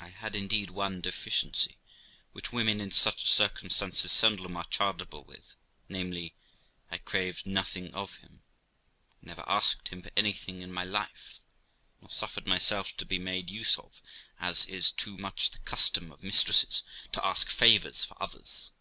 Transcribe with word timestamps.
I 0.00 0.08
had, 0.08 0.34
indeed, 0.34 0.70
one 0.70 1.02
deficiency 1.02 1.76
which 2.32 2.50
women 2.50 2.80
in 2.80 2.90
such 2.90 3.30
circum 3.30 3.68
stances 3.68 4.10
seldom 4.10 4.56
are 4.56 4.64
chargeable 4.64 5.22
with, 5.22 5.54
namely, 5.86 6.34
I 6.90 6.96
craved 6.96 7.44
nothing 7.46 7.92
of 7.92 8.16
him, 8.16 8.40
I 9.22 9.26
never 9.26 9.46
asked 9.46 9.88
him 9.88 10.00
for 10.00 10.10
anything 10.16 10.62
in 10.62 10.72
my 10.72 10.84
life, 10.84 11.40
nor 12.00 12.08
suffered 12.08 12.46
myself 12.46 12.96
to 12.96 13.04
be 13.04 13.18
made 13.18 13.50
use 13.50 13.78
of, 13.78 14.00
as 14.40 14.64
is 14.64 14.90
too 14.90 15.18
much 15.18 15.50
the 15.50 15.58
custom 15.58 16.10
of 16.10 16.22
mistresses, 16.22 16.82
to 17.12 17.22
ask 17.22 17.50
favours 17.50 18.06
for 18.06 18.16
others. 18.22 18.72